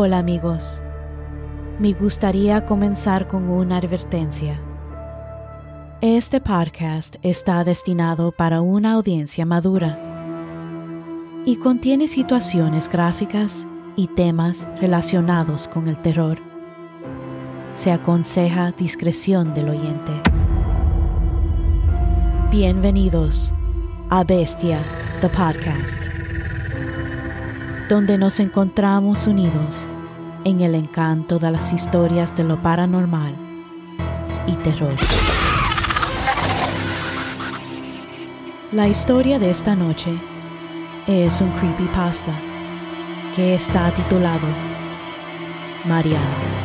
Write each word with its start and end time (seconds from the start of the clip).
Hola 0.00 0.18
amigos, 0.18 0.80
me 1.80 1.92
gustaría 1.92 2.64
comenzar 2.64 3.26
con 3.26 3.48
una 3.48 3.78
advertencia. 3.78 4.56
Este 6.00 6.40
podcast 6.40 7.16
está 7.24 7.64
destinado 7.64 8.30
para 8.30 8.60
una 8.60 8.92
audiencia 8.92 9.44
madura 9.44 9.98
y 11.44 11.56
contiene 11.56 12.06
situaciones 12.06 12.88
gráficas 12.88 13.66
y 13.96 14.06
temas 14.06 14.68
relacionados 14.80 15.66
con 15.66 15.88
el 15.88 15.98
terror. 15.98 16.38
Se 17.74 17.90
aconseja 17.90 18.70
discreción 18.70 19.52
del 19.52 19.70
oyente. 19.70 20.12
Bienvenidos 22.52 23.52
a 24.10 24.22
Bestia, 24.22 24.78
the 25.22 25.28
podcast, 25.28 26.17
donde 27.88 28.18
nos 28.18 28.38
encontramos 28.38 29.26
unidos 29.26 29.86
en 30.44 30.60
el 30.60 30.74
encanto 30.74 31.38
de 31.38 31.50
las 31.50 31.72
historias 31.72 32.36
de 32.36 32.44
lo 32.44 32.60
paranormal 32.60 33.34
y 34.46 34.52
terror. 34.56 34.94
La 38.72 38.86
historia 38.88 39.38
de 39.38 39.50
esta 39.50 39.74
noche 39.74 40.10
es 41.06 41.40
un 41.40 41.50
creepypasta 41.52 42.32
que 43.34 43.54
está 43.54 43.90
titulado 43.92 44.46
Mariana. 45.86 46.57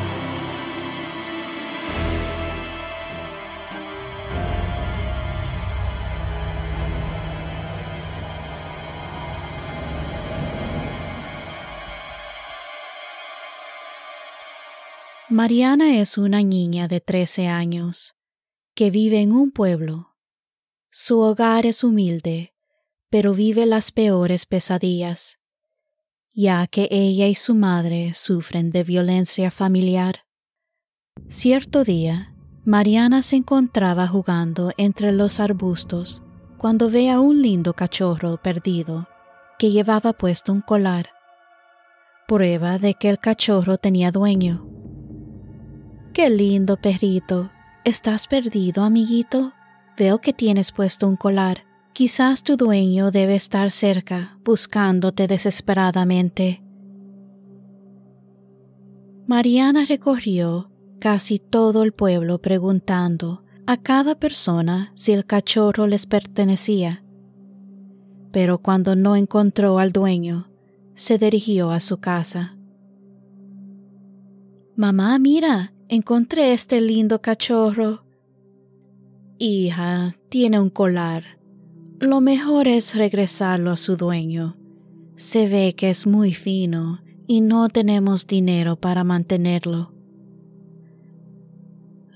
Mariana 15.34 16.00
es 16.00 16.20
una 16.20 16.44
niña 16.44 16.88
de 16.88 17.02
13 17.02 17.48
años 17.48 18.14
que 18.76 18.92
vive 18.92 19.20
en 19.20 19.32
un 19.32 19.50
pueblo 19.50 20.14
su 20.92 21.22
hogar 21.22 21.66
es 21.66 21.84
humilde, 21.84 22.54
pero 23.10 23.34
vive 23.34 23.66
las 23.66 23.92
peores 23.92 24.46
pesadillas, 24.46 25.40
ya 26.34 26.68
que 26.68 26.88
ella 26.92 27.26
y 27.26 27.34
su 27.34 27.56
madre 27.56 28.14
sufren 28.14 28.70
de 28.70 28.84
violencia 28.84 29.50
familiar. 29.50 30.20
Cierto 31.30 31.84
día, 31.84 32.36
Mariana 32.64 33.24
se 33.24 33.38
encontraba 33.38 34.08
jugando 34.08 34.72
entre 34.78 35.14
los 35.14 35.40
arbustos 35.40 36.22
cuando 36.60 36.92
ve 36.92 37.10
a 37.10 37.20
un 37.20 37.42
lindo 37.42 37.74
cachorro 37.74 38.38
perdido 38.38 39.08
que 39.58 39.72
llevaba 39.72 40.14
puesto 40.14 40.54
un 40.54 40.62
colar, 40.62 41.10
prueba 42.28 42.78
de 42.78 42.94
que 42.94 43.10
el 43.10 43.18
cachorro 43.18 43.80
tenía 43.80 44.12
dueño. 44.12 44.83
Qué 46.14 46.30
lindo 46.30 46.78
perrito. 46.78 47.50
¿Estás 47.84 48.28
perdido, 48.28 48.84
amiguito? 48.84 49.52
Veo 49.98 50.20
que 50.20 50.32
tienes 50.32 50.72
puesto 50.72 51.08
un 51.08 51.16
colar. 51.16 51.66
Quizás 51.92 52.44
tu 52.44 52.56
dueño 52.56 53.10
debe 53.10 53.34
estar 53.34 53.72
cerca, 53.72 54.38
buscándote 54.46 55.26
desesperadamente. 55.26 56.64
Mariana 59.26 59.86
recorrió 59.86 60.70
casi 61.00 61.40
todo 61.40 61.82
el 61.82 61.94
pueblo 61.94 62.40
preguntando 62.40 63.44
a 63.66 63.78
cada 63.78 64.14
persona 64.14 64.92
si 64.94 65.14
el 65.14 65.26
cachorro 65.26 65.88
les 65.88 66.06
pertenecía. 66.06 67.04
Pero 68.32 68.60
cuando 68.60 68.96
no 68.96 69.16
encontró 69.16 69.80
al 69.80 69.92
dueño, 69.92 70.48
se 70.94 71.18
dirigió 71.18 71.72
a 71.72 71.80
su 71.80 71.98
casa. 71.98 72.56
Mamá, 74.76 75.18
mira, 75.18 75.74
encontré 75.96 76.54
este 76.54 76.82
lindo 76.82 77.22
cachorro. 77.22 78.04
Hija, 79.38 80.16
tiene 80.30 80.60
un 80.60 80.72
colar. 80.72 81.38
Lo 82.00 82.20
mejor 82.20 82.68
es 82.68 82.96
regresarlo 82.96 83.70
a 83.70 83.78
su 83.78 83.96
dueño. 83.96 84.56
Se 85.18 85.48
ve 85.48 85.76
que 85.76 85.92
es 85.92 86.08
muy 86.08 86.34
fino 86.34 87.02
y 87.28 87.42
no 87.42 87.70
tenemos 87.70 88.26
dinero 88.26 88.76
para 88.76 89.04
mantenerlo. 89.04 89.94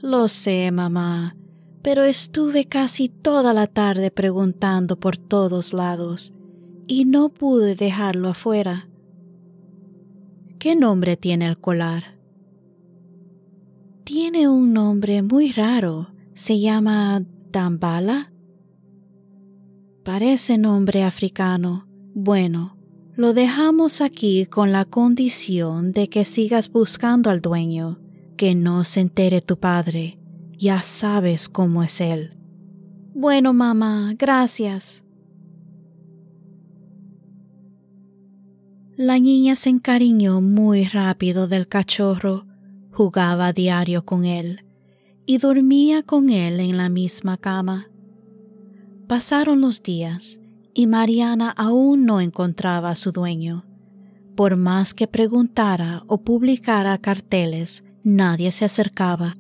Lo 0.02 0.28
sé, 0.28 0.72
mamá, 0.72 1.38
pero 1.84 2.04
estuve 2.04 2.66
casi 2.66 3.10
toda 3.10 3.54
la 3.54 3.68
tarde 3.68 4.10
preguntando 4.10 5.00
por 5.00 5.18
todos 5.18 5.72
lados 5.72 6.34
y 6.88 7.06
no 7.06 7.30
pude 7.30 7.76
dejarlo 7.76 8.30
afuera. 8.30 8.90
¿Qué 10.58 10.76
nombre 10.76 11.16
tiene 11.16 11.46
el 11.46 11.60
colar? 11.60 12.17
Tiene 14.08 14.48
un 14.48 14.72
nombre 14.72 15.22
muy 15.22 15.52
raro 15.52 16.08
se 16.34 16.62
llama 16.62 17.26
Dambala. 17.52 18.32
Parece 20.06 20.58
nombre 20.58 21.04
africano. 21.04 21.90
Bueno, 22.14 22.78
lo 23.18 23.34
dejamos 23.34 24.00
aquí 24.00 24.46
con 24.46 24.72
la 24.72 24.86
condición 24.86 25.92
de 25.92 26.08
que 26.08 26.24
sigas 26.24 26.72
buscando 26.72 27.30
al 27.30 27.42
dueño, 27.42 28.00
que 28.38 28.56
no 28.56 28.86
se 28.86 29.02
entere 29.02 29.42
tu 29.42 29.60
padre. 29.60 30.18
Ya 30.54 30.82
sabes 30.84 31.50
cómo 31.50 31.84
es 31.84 32.00
él. 32.00 32.38
Bueno, 33.14 33.52
mamá, 33.52 34.16
gracias. 34.18 35.04
La 38.96 39.20
niña 39.20 39.58
se 39.58 39.68
encariñó 39.68 40.40
muy 40.40 40.86
rápido 40.86 41.50
del 41.50 41.68
cachorro, 41.68 42.47
jugaba 42.98 43.54
diario 43.54 44.06
con 44.06 44.26
él 44.26 44.66
y 45.28 45.38
dormía 45.38 46.02
con 46.02 46.32
él 46.32 46.60
en 46.60 46.78
la 46.78 46.90
misma 46.90 47.38
cama. 47.38 47.92
Pasaron 49.06 49.62
los 49.62 49.84
días 49.84 50.40
y 50.74 50.88
Mariana 50.88 51.52
aún 51.52 52.06
no 52.06 52.22
encontraba 52.22 52.90
a 52.90 52.96
su 52.96 53.12
dueño. 53.12 53.66
Por 54.36 54.56
más 54.56 54.96
que 54.96 55.06
preguntara 55.06 56.06
o 56.08 56.22
publicara 56.24 56.98
carteles, 56.98 57.84
nadie 58.04 58.52
se 58.52 58.66
acercaba. 58.66 59.38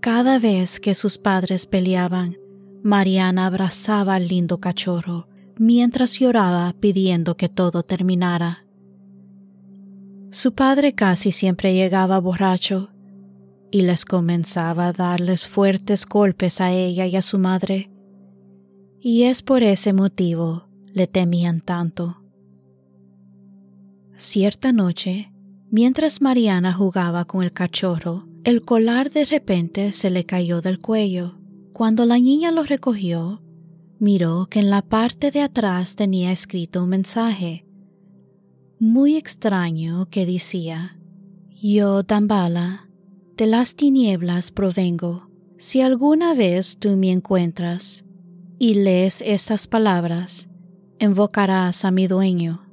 Cada 0.00 0.40
vez 0.40 0.80
que 0.80 0.96
sus 0.96 1.18
padres 1.18 1.66
peleaban, 1.66 2.36
Mariana 2.82 3.46
abrazaba 3.46 4.16
al 4.16 4.26
lindo 4.26 4.58
cachorro 4.58 5.28
mientras 5.56 6.18
lloraba 6.18 6.74
pidiendo 6.80 7.36
que 7.36 7.48
todo 7.48 7.84
terminara. 7.84 8.66
Su 10.32 10.54
padre 10.54 10.94
casi 10.94 11.30
siempre 11.30 11.74
llegaba 11.74 12.18
borracho 12.18 12.88
y 13.70 13.82
les 13.82 14.06
comenzaba 14.06 14.86
a 14.86 14.92
darles 14.94 15.46
fuertes 15.46 16.06
golpes 16.06 16.62
a 16.62 16.72
ella 16.72 17.04
y 17.04 17.16
a 17.16 17.22
su 17.22 17.38
madre, 17.38 17.90
y 18.98 19.24
es 19.24 19.42
por 19.42 19.62
ese 19.62 19.92
motivo 19.92 20.68
le 20.86 21.06
temían 21.06 21.60
tanto. 21.60 22.22
Cierta 24.16 24.72
noche, 24.72 25.30
mientras 25.70 26.22
Mariana 26.22 26.72
jugaba 26.72 27.26
con 27.26 27.42
el 27.42 27.52
cachorro, 27.52 28.26
el 28.44 28.62
colar 28.62 29.10
de 29.10 29.26
repente 29.26 29.92
se 29.92 30.08
le 30.08 30.24
cayó 30.24 30.62
del 30.62 30.78
cuello. 30.78 31.38
Cuando 31.74 32.06
la 32.06 32.18
niña 32.18 32.52
lo 32.52 32.64
recogió, 32.64 33.42
miró 33.98 34.46
que 34.46 34.60
en 34.60 34.70
la 34.70 34.80
parte 34.80 35.30
de 35.30 35.42
atrás 35.42 35.94
tenía 35.94 36.32
escrito 36.32 36.82
un 36.82 36.88
mensaje 36.88 37.66
muy 38.82 39.14
extraño 39.14 40.08
que 40.10 40.26
decía, 40.26 40.98
Yo, 41.50 42.02
Dambala, 42.02 42.88
de 43.36 43.46
las 43.46 43.76
tinieblas 43.76 44.50
provengo. 44.50 45.30
Si 45.56 45.80
alguna 45.80 46.34
vez 46.34 46.78
tú 46.78 46.96
me 46.96 47.12
encuentras 47.12 48.04
y 48.58 48.74
lees 48.74 49.22
estas 49.24 49.68
palabras, 49.68 50.48
invocarás 50.98 51.84
a 51.84 51.92
mi 51.92 52.08
dueño. 52.08 52.66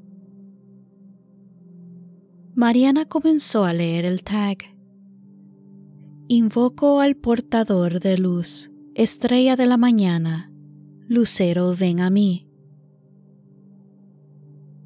Mariana 2.56 3.06
comenzó 3.06 3.64
a 3.66 3.74
leer 3.74 4.06
el 4.06 4.24
tag. 4.24 4.58
Invoco 6.28 7.02
al 7.02 7.18
portador 7.18 8.00
de 8.00 8.18
luz, 8.18 8.72
estrella 8.96 9.56
de 9.56 9.68
la 9.68 9.78
mañana, 9.78 10.52
lucero 11.08 11.76
ven 11.80 12.00
a 12.00 12.10
mí. 12.10 12.50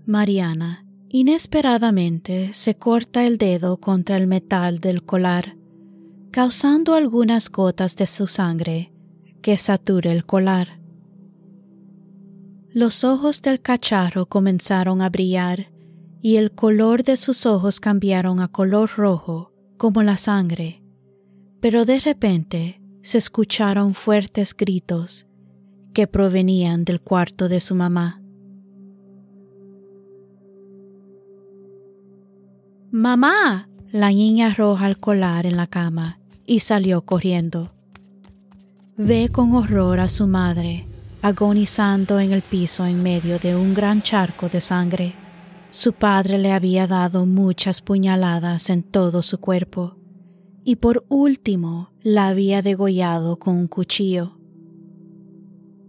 Mariana 0.05 0.82
inesperadamente 1.13 2.53
se 2.53 2.75
corta 2.75 3.25
el 3.25 3.37
dedo 3.37 3.77
contra 3.77 4.17
el 4.17 4.27
metal 4.27 4.79
del 4.79 5.03
colar 5.03 5.55
causando 6.33 6.95
algunas 6.95 7.51
gotas 7.51 7.95
de 7.95 8.07
su 8.07 8.25
sangre 8.25 8.91
que 9.43 9.55
sature 9.59 10.11
el 10.11 10.25
colar. 10.25 10.79
Los 12.71 13.03
ojos 13.03 13.43
del 13.43 13.61
cacharro 13.61 14.25
comenzaron 14.25 15.03
a 15.03 15.11
brillar 15.11 15.71
y 16.23 16.37
el 16.37 16.51
color 16.51 17.03
de 17.03 17.17
sus 17.17 17.45
ojos 17.45 17.79
cambiaron 17.79 18.39
a 18.39 18.47
color 18.47 18.89
rojo 18.95 19.53
como 19.77 20.01
la 20.01 20.17
sangre, 20.17 20.81
pero 21.59 21.85
de 21.85 21.99
repente 21.99 22.81
se 23.03 23.19
escucharon 23.19 23.93
fuertes 23.93 24.55
gritos 24.57 25.27
que 25.93 26.07
provenían 26.07 26.83
del 26.83 26.99
cuarto 26.99 27.47
de 27.47 27.61
su 27.61 27.75
mamá. 27.75 28.22
Mamá. 32.95 33.69
La 33.91 34.11
niña 34.11 34.51
arroja 34.51 34.87
el 34.87 34.99
colar 34.99 35.47
en 35.47 35.57
la 35.57 35.65
cama 35.65 36.19
y 36.45 36.59
salió 36.59 37.01
corriendo. 37.01 37.71
Ve 38.97 39.29
con 39.29 39.55
horror 39.55 39.99
a 39.99 40.07
su 40.07 40.27
madre, 40.27 40.85
agonizando 41.23 42.19
en 42.19 42.33
el 42.33 42.43
piso 42.43 42.85
en 42.85 43.01
medio 43.01 43.39
de 43.39 43.55
un 43.55 43.73
gran 43.73 44.03
charco 44.03 44.47
de 44.47 44.61
sangre. 44.61 45.15
Su 45.71 45.93
padre 45.93 46.37
le 46.37 46.51
había 46.51 46.85
dado 46.85 47.25
muchas 47.25 47.81
puñaladas 47.81 48.69
en 48.69 48.83
todo 48.83 49.23
su 49.23 49.39
cuerpo 49.39 49.95
y 50.63 50.75
por 50.75 51.03
último 51.09 51.89
la 52.03 52.27
había 52.27 52.61
degollado 52.61 53.39
con 53.39 53.55
un 53.55 53.67
cuchillo. 53.67 54.37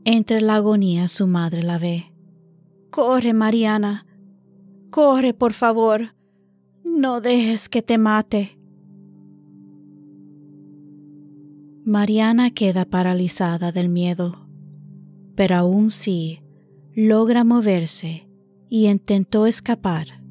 Entre 0.06 0.40
la 0.40 0.54
agonía 0.54 1.08
su 1.08 1.26
madre 1.26 1.64
la 1.64 1.76
ve. 1.76 2.14
Corre, 2.90 3.34
Mariana. 3.34 4.06
Corre, 4.88 5.34
por 5.34 5.52
favor. 5.52 6.14
No 6.96 7.20
dejes 7.20 7.68
que 7.68 7.82
te 7.82 7.98
mate. 7.98 8.56
Mariana 11.84 12.52
queda 12.52 12.84
paralizada 12.84 13.72
del 13.72 13.88
miedo, 13.88 14.46
pero 15.34 15.56
aún 15.56 15.90
sí 15.90 16.40
logra 16.94 17.42
moverse 17.42 18.28
y 18.70 18.86
intentó 18.86 19.46
escapar. 19.46 20.22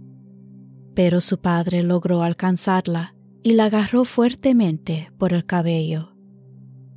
Pero 0.95 1.19
su 1.19 1.39
padre 1.39 1.83
logró 1.83 2.23
alcanzarla 2.23 3.13
y 3.43 3.53
la 3.53 3.65
agarró 3.65 4.05
fuertemente 4.05 5.11
por 5.17 5.33
el 5.33 5.45
cabello. 5.45 6.15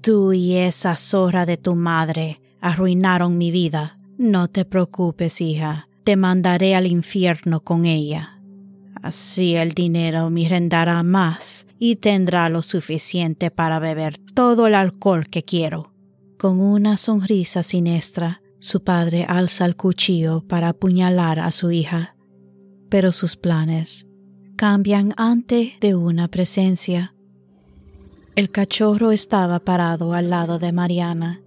Tú 0.01 0.33
y 0.33 0.55
esa 0.55 0.95
zorra 0.95 1.45
de 1.45 1.57
tu 1.57 1.75
madre 1.75 2.41
arruinaron 2.61 3.37
mi 3.37 3.51
vida. 3.51 3.99
No 4.17 4.47
te 4.47 4.65
preocupes, 4.65 5.41
hija, 5.41 5.89
te 6.05 6.15
mandaré 6.15 6.77
al 6.77 6.87
infierno 6.87 7.65
con 7.65 7.85
ella. 7.85 8.36
Así 9.03 9.57
el 9.57 9.73
dinero 9.73 10.31
me 10.31 10.49
rendará 10.49 11.03
más 11.03 11.67
y 11.79 11.97
tendrá 11.97 12.49
lo 12.49 12.63
suficiente 12.63 13.51
para 13.51 13.79
beber 13.79 14.19
todo 14.19 14.67
el 14.67 14.75
alcohol 14.75 15.29
que 15.29 15.43
quiero. 15.43 15.93
Con 16.39 16.61
una 16.61 16.97
sonrisa 16.97 17.63
siniestra, 17.63 18.43
su 18.59 18.83
padre 18.83 19.25
alza 19.29 19.65
el 19.67 19.77
cuchillo 19.77 20.43
para 20.47 20.71
apuñalar 20.71 21.41
a 21.41 21.51
su 21.53 21.71
hija, 21.71 22.17
pero 22.89 23.13
sus 23.13 23.37
planes 23.37 24.07
cambian 24.57 25.13
ante 25.17 25.77
de 25.81 25.95
una 25.95 26.29
presencia. 26.29 27.15
El 28.35 28.51
cachorro 28.51 29.13
estaba 29.13 29.61
parado 29.61 30.15
al 30.15 30.31
lado 30.31 30.59
de 30.59 30.73
Mariana, 30.73 31.43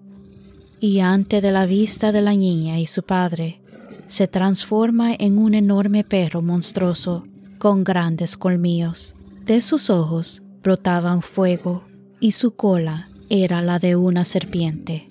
y 0.79 0.99
ante 0.99 1.41
de 1.41 1.51
la 1.51 1.65
vista 1.65 2.11
de 2.11 2.21
la 2.21 2.33
niña 2.33 2.79
y 2.79 2.85
su 2.85 3.03
padre, 3.03 3.61
se 4.07 4.27
transforma 4.27 5.13
en 5.13 5.37
un 5.37 5.53
enorme 5.53 6.03
perro 6.03 6.41
monstruoso 6.41 7.25
con 7.59 7.83
grandes 7.83 8.38
colmillos. 8.38 9.13
De 9.45 9.61
sus 9.61 9.89
ojos 9.89 10.41
brotaban 10.63 11.21
fuego 11.21 11.83
y 12.19 12.31
su 12.31 12.56
cola 12.56 13.09
era 13.29 13.61
la 13.61 13.77
de 13.77 13.95
una 13.95 14.25
serpiente. 14.25 15.09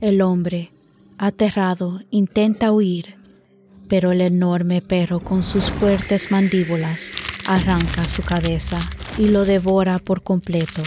El 0.00 0.22
hombre, 0.22 0.72
aterrado, 1.18 2.00
intenta 2.10 2.70
huir, 2.72 3.16
pero 3.88 4.12
el 4.12 4.20
enorme 4.20 4.80
perro 4.80 5.20
con 5.20 5.42
sus 5.42 5.70
fuertes 5.70 6.30
mandíbulas 6.30 7.12
arranca 7.46 8.04
su 8.04 8.22
cabeza 8.22 8.78
y 9.18 9.28
lo 9.28 9.44
devora 9.44 9.98
por 9.98 10.22
completo. 10.22 10.82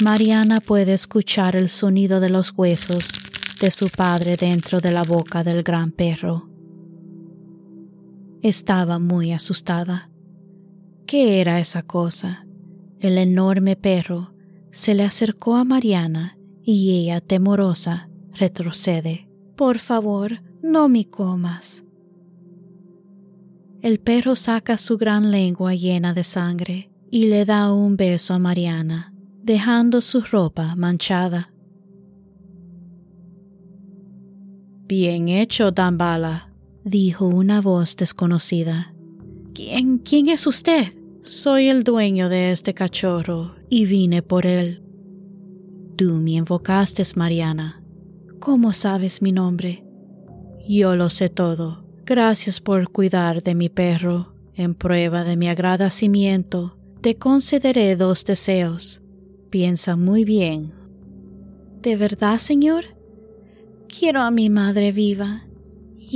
Mariana 0.00 0.60
puede 0.60 0.92
escuchar 0.92 1.54
el 1.54 1.68
sonido 1.68 2.18
de 2.20 2.28
los 2.28 2.52
huesos 2.56 3.12
de 3.60 3.70
su 3.70 3.88
padre 3.88 4.36
dentro 4.36 4.80
de 4.80 4.90
la 4.90 5.04
boca 5.04 5.44
del 5.44 5.62
gran 5.62 5.92
perro. 5.92 6.53
Estaba 8.44 8.98
muy 8.98 9.32
asustada. 9.32 10.10
¿Qué 11.06 11.40
era 11.40 11.60
esa 11.60 11.82
cosa? 11.82 12.46
El 13.00 13.16
enorme 13.16 13.74
perro 13.74 14.34
se 14.70 14.94
le 14.94 15.02
acercó 15.02 15.56
a 15.56 15.64
Mariana 15.64 16.36
y 16.62 16.90
ella, 16.90 17.22
temorosa, 17.22 18.10
retrocede. 18.34 19.30
Por 19.56 19.78
favor, 19.78 20.42
no 20.62 20.90
me 20.90 21.08
comas. 21.08 21.86
El 23.80 23.98
perro 23.98 24.36
saca 24.36 24.76
su 24.76 24.98
gran 24.98 25.30
lengua 25.30 25.74
llena 25.74 26.12
de 26.12 26.24
sangre 26.24 26.90
y 27.10 27.28
le 27.28 27.46
da 27.46 27.72
un 27.72 27.96
beso 27.96 28.34
a 28.34 28.38
Mariana, 28.38 29.14
dejando 29.42 30.02
su 30.02 30.20
ropa 30.20 30.76
manchada. 30.76 31.48
Bien 34.86 35.30
hecho, 35.30 35.70
Dambala, 35.70 36.53
dijo 36.84 37.26
una 37.26 37.60
voz 37.62 37.96
desconocida. 37.96 38.94
¿Quién, 39.54 39.98
quién 39.98 40.28
es 40.28 40.46
usted? 40.46 40.92
Soy 41.22 41.68
el 41.68 41.82
dueño 41.82 42.28
de 42.28 42.52
este 42.52 42.74
cachorro 42.74 43.54
y 43.70 43.86
vine 43.86 44.22
por 44.22 44.44
él. 44.44 44.82
Tú 45.96 46.14
me 46.14 46.32
invocaste, 46.32 47.02
Mariana. 47.16 47.82
¿Cómo 48.38 48.72
sabes 48.74 49.22
mi 49.22 49.32
nombre? 49.32 49.84
Yo 50.68 50.96
lo 50.96 51.08
sé 51.08 51.30
todo. 51.30 51.84
Gracias 52.04 52.60
por 52.60 52.90
cuidar 52.90 53.42
de 53.42 53.54
mi 53.54 53.70
perro. 53.70 54.34
En 54.54 54.74
prueba 54.74 55.24
de 55.24 55.36
mi 55.36 55.48
agradecimiento, 55.48 56.76
te 57.00 57.16
concederé 57.16 57.96
dos 57.96 58.24
deseos. 58.24 59.00
Piensa 59.50 59.96
muy 59.96 60.24
bien. 60.24 60.74
¿De 61.80 61.96
verdad, 61.96 62.38
señor? 62.38 62.84
Quiero 63.88 64.20
a 64.20 64.30
mi 64.30 64.50
madre 64.50 64.92
viva 64.92 65.44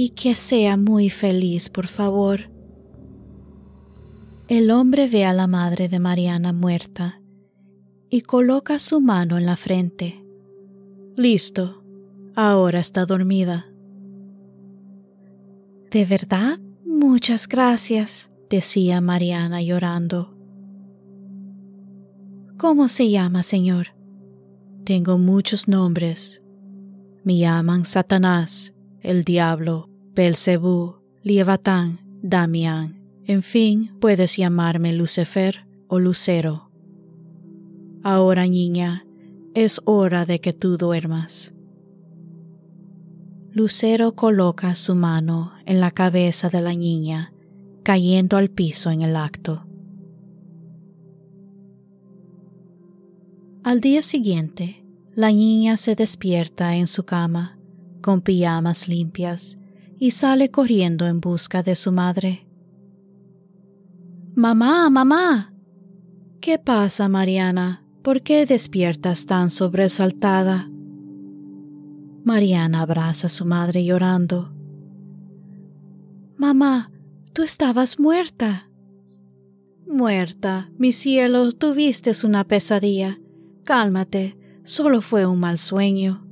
y 0.00 0.10
que 0.10 0.36
sea 0.36 0.76
muy 0.76 1.10
feliz, 1.10 1.68
por 1.68 1.88
favor. 1.88 2.52
El 4.46 4.70
hombre 4.70 5.08
ve 5.08 5.24
a 5.24 5.32
la 5.32 5.48
madre 5.48 5.88
de 5.88 5.98
Mariana 5.98 6.52
muerta 6.52 7.20
y 8.08 8.20
coloca 8.20 8.78
su 8.78 9.00
mano 9.00 9.38
en 9.38 9.44
la 9.44 9.56
frente. 9.56 10.24
Listo, 11.16 11.82
ahora 12.36 12.78
está 12.78 13.06
dormida. 13.06 13.66
¿De 15.90 16.04
verdad? 16.04 16.60
Muchas 16.86 17.48
gracias, 17.48 18.30
decía 18.48 19.00
Mariana 19.00 19.62
llorando. 19.62 20.32
¿Cómo 22.56 22.86
se 22.86 23.10
llama, 23.10 23.42
señor? 23.42 23.88
Tengo 24.84 25.18
muchos 25.18 25.66
nombres. 25.66 26.40
Me 27.24 27.36
llaman 27.36 27.84
Satanás, 27.84 28.72
el 29.02 29.24
diablo, 29.24 29.88
Belcebú, 30.14 30.96
Lievatán, 31.22 32.00
Damián. 32.22 33.02
En 33.24 33.42
fin, 33.42 33.92
puedes 34.00 34.36
llamarme 34.36 34.92
Lucifer 34.92 35.66
o 35.86 35.98
Lucero. 35.98 36.70
Ahora, 38.02 38.46
niña, 38.46 39.04
es 39.54 39.80
hora 39.84 40.24
de 40.24 40.40
que 40.40 40.52
tú 40.52 40.76
duermas. 40.76 41.52
Lucero 43.50 44.14
coloca 44.14 44.74
su 44.74 44.94
mano 44.94 45.52
en 45.66 45.80
la 45.80 45.90
cabeza 45.90 46.48
de 46.48 46.60
la 46.60 46.74
niña, 46.74 47.32
cayendo 47.82 48.36
al 48.36 48.50
piso 48.50 48.90
en 48.90 49.02
el 49.02 49.16
acto. 49.16 49.64
Al 53.64 53.80
día 53.80 54.02
siguiente, 54.02 54.84
la 55.14 55.32
niña 55.32 55.76
se 55.76 55.94
despierta 55.94 56.76
en 56.76 56.86
su 56.86 57.04
cama 57.04 57.57
con 58.00 58.20
pijamas 58.20 58.88
limpias 58.88 59.58
y 59.98 60.12
sale 60.12 60.50
corriendo 60.50 61.06
en 61.06 61.20
busca 61.20 61.62
de 61.62 61.74
su 61.74 61.92
madre. 61.92 62.46
Mamá, 64.34 64.88
mamá. 64.90 65.52
¿Qué 66.40 66.58
pasa, 66.58 67.08
Mariana? 67.08 67.84
¿Por 68.02 68.22
qué 68.22 68.46
despiertas 68.46 69.26
tan 69.26 69.50
sobresaltada? 69.50 70.70
Mariana 72.24 72.82
abraza 72.82 73.26
a 73.26 73.30
su 73.30 73.44
madre 73.44 73.84
llorando. 73.84 74.52
Mamá, 76.36 76.92
tú 77.32 77.42
estabas 77.42 77.98
muerta. 77.98 78.70
Muerta, 79.88 80.70
mi 80.78 80.92
cielo, 80.92 81.50
tuviste 81.50 82.12
una 82.24 82.44
pesadilla. 82.44 83.18
Cálmate, 83.64 84.38
solo 84.62 85.00
fue 85.00 85.26
un 85.26 85.40
mal 85.40 85.58
sueño. 85.58 86.27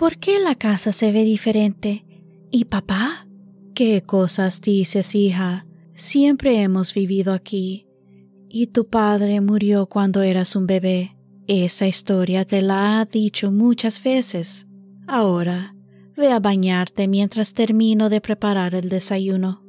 ¿Por 0.00 0.16
qué 0.16 0.40
la 0.40 0.54
casa 0.54 0.92
se 0.92 1.12
ve 1.12 1.24
diferente? 1.24 2.06
¿Y 2.50 2.64
papá? 2.64 3.26
¿Qué 3.74 4.00
cosas 4.00 4.62
dices, 4.62 5.14
hija? 5.14 5.66
Siempre 5.92 6.62
hemos 6.62 6.94
vivido 6.94 7.34
aquí. 7.34 7.86
Y 8.48 8.68
tu 8.68 8.88
padre 8.88 9.42
murió 9.42 9.84
cuando 9.84 10.22
eras 10.22 10.56
un 10.56 10.66
bebé. 10.66 11.18
Esa 11.46 11.86
historia 11.86 12.46
te 12.46 12.62
la 12.62 12.98
ha 12.98 13.04
dicho 13.04 13.52
muchas 13.52 14.02
veces. 14.02 14.66
Ahora, 15.06 15.76
ve 16.16 16.32
a 16.32 16.40
bañarte 16.40 17.06
mientras 17.06 17.52
termino 17.52 18.08
de 18.08 18.22
preparar 18.22 18.74
el 18.74 18.88
desayuno. 18.88 19.62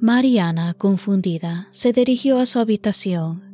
Mariana, 0.00 0.74
confundida, 0.74 1.68
se 1.70 1.92
dirigió 1.92 2.40
a 2.40 2.46
su 2.46 2.58
habitación. 2.58 3.44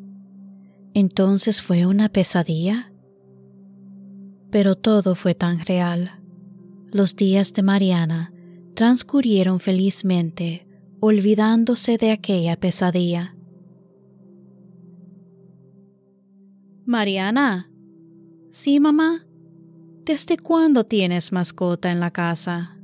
¿Entonces 0.95 1.61
fue 1.61 1.85
una 1.85 2.09
pesadilla? 2.09 2.94
Pero 4.55 4.77
todo 4.77 5.17
fue 5.17 5.35
tan 5.35 5.59
real. 5.67 6.13
Los 6.93 7.17
días 7.17 7.53
de 7.55 7.65
Mariana 7.65 8.33
transcurrieron 8.75 9.59
felizmente 9.59 10.69
olvidándose 11.01 11.99
de 11.99 12.13
aquella 12.13 12.55
pesadilla. 12.55 13.35
Mariana. 16.85 17.69
Sí, 18.53 18.79
mamá. 18.79 19.27
¿Desde 20.05 20.37
cuándo 20.37 20.85
tienes 20.85 21.33
mascota 21.33 21.91
en 21.91 21.99
la 21.99 22.13
casa? 22.13 22.79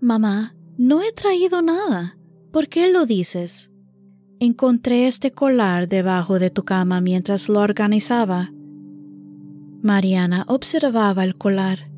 Mamá, 0.00 0.56
no 0.78 1.02
he 1.02 1.12
traído 1.12 1.60
nada. 1.60 2.16
¿Por 2.50 2.68
qué 2.68 2.90
lo 2.90 3.04
dices? 3.04 3.70
Encontré 4.40 5.06
este 5.06 5.32
collar 5.32 5.86
debajo 5.86 6.38
de 6.38 6.48
tu 6.48 6.64
cama 6.64 7.02
mientras 7.02 7.50
lo 7.50 7.60
organizaba. 7.60 8.52
Mariana 9.82 10.44
observaba 10.48 11.22
el 11.24 11.36
collar 11.36 11.90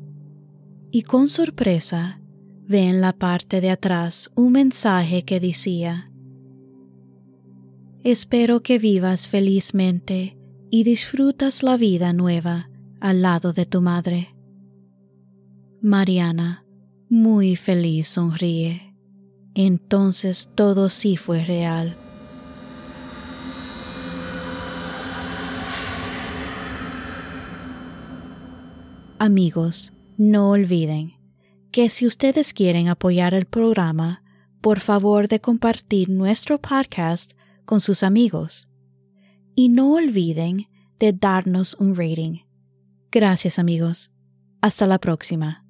y 0.91 1.01
con 1.03 1.27
sorpresa 1.27 2.21
ve 2.67 2.87
en 2.87 3.01
la 3.01 3.13
parte 3.13 3.59
de 3.59 3.71
atrás 3.71 4.29
un 4.35 4.51
mensaje 4.51 5.23
que 5.23 5.39
decía, 5.39 6.11
Espero 8.03 8.61
que 8.61 8.79
vivas 8.79 9.27
felizmente 9.27 10.37
y 10.69 10.83
disfrutas 10.83 11.63
la 11.63 11.77
vida 11.77 12.13
nueva 12.13 12.69
al 12.99 13.21
lado 13.21 13.53
de 13.53 13.65
tu 13.65 13.81
madre. 13.81 14.35
Mariana, 15.81 16.65
muy 17.09 17.55
feliz, 17.55 18.07
sonríe. 18.07 18.95
Entonces 19.53 20.49
todo 20.55 20.89
sí 20.89 21.17
fue 21.17 21.43
real. 21.43 21.97
Amigos, 29.23 29.93
no 30.17 30.49
olviden 30.49 31.13
que 31.71 31.89
si 31.89 32.07
ustedes 32.07 32.53
quieren 32.55 32.87
apoyar 32.87 33.35
el 33.35 33.45
programa, 33.45 34.23
por 34.61 34.79
favor 34.79 35.27
de 35.27 35.39
compartir 35.39 36.09
nuestro 36.09 36.59
podcast 36.59 37.33
con 37.63 37.81
sus 37.81 38.01
amigos. 38.01 38.67
Y 39.53 39.69
no 39.69 39.93
olviden 39.93 40.69
de 40.97 41.13
darnos 41.13 41.75
un 41.75 41.95
rating. 41.95 42.39
Gracias 43.11 43.59
amigos. 43.59 44.09
Hasta 44.59 44.87
la 44.87 44.97
próxima. 44.97 45.60